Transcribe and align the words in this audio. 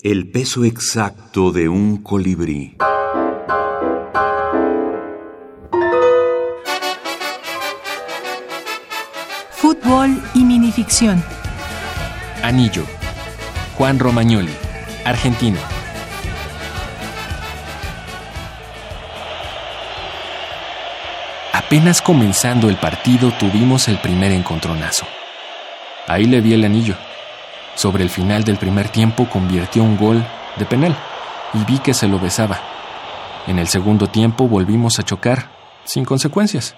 El 0.00 0.30
peso 0.30 0.62
exacto 0.62 1.50
de 1.50 1.68
un 1.68 1.96
colibrí. 2.04 2.76
Fútbol 9.50 10.22
y 10.34 10.44
minificción. 10.44 11.20
Anillo. 12.44 12.84
Juan 13.76 13.98
Romagnoli, 13.98 14.52
argentino. 15.04 15.58
Apenas 21.52 22.00
comenzando 22.00 22.68
el 22.68 22.76
partido 22.76 23.32
tuvimos 23.32 23.88
el 23.88 23.98
primer 23.98 24.30
encontronazo. 24.30 25.08
Ahí 26.06 26.26
le 26.26 26.40
vi 26.40 26.54
el 26.54 26.64
anillo. 26.64 26.94
Sobre 27.78 28.02
el 28.02 28.10
final 28.10 28.42
del 28.42 28.56
primer 28.56 28.88
tiempo 28.88 29.30
convirtió 29.30 29.84
un 29.84 29.96
gol 29.96 30.26
de 30.56 30.64
penal 30.64 30.98
y 31.54 31.62
vi 31.62 31.78
que 31.78 31.94
se 31.94 32.08
lo 32.08 32.18
besaba. 32.18 32.58
En 33.46 33.60
el 33.60 33.68
segundo 33.68 34.08
tiempo 34.08 34.48
volvimos 34.48 34.98
a 34.98 35.04
chocar, 35.04 35.48
sin 35.84 36.04
consecuencias. 36.04 36.74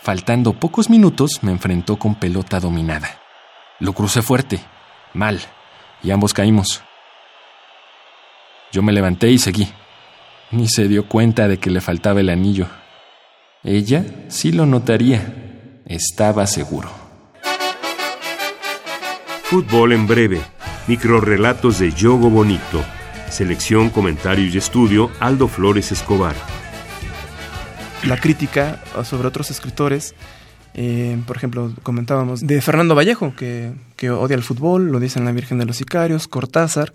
Faltando 0.00 0.54
pocos 0.54 0.88
minutos 0.88 1.40
me 1.42 1.52
enfrentó 1.52 1.98
con 1.98 2.14
pelota 2.14 2.60
dominada. 2.60 3.20
Lo 3.78 3.92
crucé 3.92 4.22
fuerte, 4.22 4.58
mal, 5.12 5.38
y 6.02 6.12
ambos 6.12 6.32
caímos. 6.32 6.82
Yo 8.72 8.82
me 8.82 8.94
levanté 8.94 9.28
y 9.30 9.36
seguí. 9.36 9.70
Ni 10.50 10.66
se 10.66 10.88
dio 10.88 11.06
cuenta 11.06 11.46
de 11.46 11.58
que 11.58 11.68
le 11.68 11.82
faltaba 11.82 12.20
el 12.20 12.30
anillo. 12.30 12.68
Ella 13.62 14.02
sí 14.28 14.50
lo 14.50 14.64
notaría, 14.64 15.82
estaba 15.84 16.46
seguro. 16.46 17.07
Fútbol 19.48 19.92
en 19.92 20.06
breve. 20.06 20.42
Microrrelatos 20.88 21.78
de 21.78 21.90
Yogo 21.90 22.28
Bonito. 22.28 22.84
Selección, 23.30 23.88
comentarios 23.88 24.54
y 24.54 24.58
estudio 24.58 25.10
Aldo 25.20 25.48
Flores 25.48 25.90
Escobar. 25.90 26.36
La 28.04 28.20
crítica 28.20 28.82
sobre 29.04 29.26
otros 29.26 29.50
escritores, 29.50 30.14
eh, 30.74 31.18
por 31.26 31.38
ejemplo, 31.38 31.72
comentábamos 31.82 32.46
de 32.46 32.60
Fernando 32.60 32.94
Vallejo, 32.94 33.34
que, 33.34 33.72
que 33.96 34.10
odia 34.10 34.36
el 34.36 34.42
fútbol, 34.42 34.92
lo 34.92 35.00
dicen 35.00 35.24
la 35.24 35.32
Virgen 35.32 35.56
de 35.56 35.64
los 35.64 35.78
Sicarios, 35.78 36.28
Cortázar, 36.28 36.92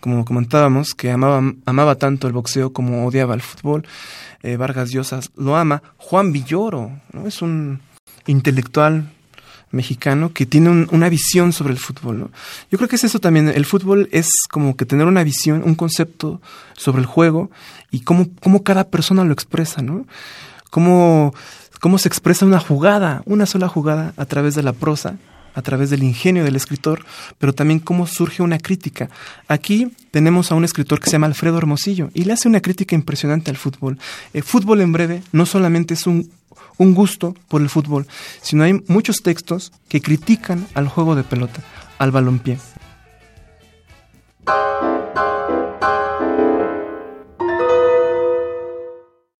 como 0.00 0.24
comentábamos, 0.24 0.94
que 0.94 1.10
amaba, 1.10 1.52
amaba 1.66 1.96
tanto 1.96 2.26
el 2.26 2.32
boxeo 2.32 2.72
como 2.72 3.06
odiaba 3.06 3.34
el 3.34 3.42
fútbol. 3.42 3.86
Eh, 4.42 4.56
Vargas 4.56 4.88
Llosa 4.88 5.20
lo 5.36 5.54
ama. 5.54 5.82
Juan 5.98 6.32
Villoro, 6.32 6.92
¿no? 7.12 7.26
es 7.26 7.42
un 7.42 7.82
intelectual 8.26 9.10
mexicano 9.70 10.32
que 10.32 10.46
tiene 10.46 10.86
una 10.90 11.08
visión 11.08 11.52
sobre 11.52 11.72
el 11.72 11.78
fútbol. 11.78 12.18
¿no? 12.18 12.30
Yo 12.70 12.78
creo 12.78 12.88
que 12.88 12.96
es 12.96 13.04
eso 13.04 13.20
también. 13.20 13.48
El 13.48 13.64
fútbol 13.64 14.08
es 14.12 14.28
como 14.50 14.76
que 14.76 14.86
tener 14.86 15.06
una 15.06 15.24
visión, 15.24 15.62
un 15.64 15.74
concepto 15.74 16.40
sobre 16.76 17.00
el 17.00 17.06
juego 17.06 17.50
y 17.90 18.00
cómo, 18.00 18.28
cómo 18.40 18.62
cada 18.62 18.84
persona 18.84 19.24
lo 19.24 19.32
expresa, 19.32 19.82
¿no? 19.82 20.06
Cómo, 20.70 21.34
cómo 21.80 21.98
se 21.98 22.08
expresa 22.08 22.46
una 22.46 22.60
jugada, 22.60 23.22
una 23.26 23.46
sola 23.46 23.68
jugada 23.68 24.14
a 24.16 24.24
través 24.24 24.54
de 24.54 24.62
la 24.62 24.72
prosa, 24.72 25.16
a 25.54 25.62
través 25.62 25.90
del 25.90 26.02
ingenio 26.02 26.44
del 26.44 26.56
escritor, 26.56 27.04
pero 27.38 27.52
también 27.52 27.80
cómo 27.80 28.06
surge 28.06 28.42
una 28.42 28.58
crítica. 28.58 29.10
Aquí 29.48 29.92
tenemos 30.10 30.52
a 30.52 30.54
un 30.54 30.64
escritor 30.64 31.00
que 31.00 31.06
se 31.06 31.12
llama 31.12 31.26
Alfredo 31.26 31.58
Hermosillo 31.58 32.10
y 32.14 32.24
le 32.24 32.32
hace 32.32 32.48
una 32.48 32.60
crítica 32.60 32.94
impresionante 32.94 33.50
al 33.50 33.56
fútbol. 33.56 33.98
El 34.32 34.42
fútbol 34.42 34.80
en 34.80 34.92
breve 34.92 35.22
no 35.32 35.46
solamente 35.46 35.94
es 35.94 36.06
un, 36.06 36.30
un 36.78 36.94
gusto 36.94 37.34
por 37.48 37.60
el 37.60 37.68
fútbol, 37.68 38.06
sino 38.40 38.64
hay 38.64 38.82
muchos 38.88 39.22
textos 39.22 39.72
que 39.88 40.00
critican 40.00 40.66
al 40.74 40.88
juego 40.88 41.14
de 41.14 41.24
pelota, 41.24 41.62
al 41.98 42.10
balompié. 42.10 42.58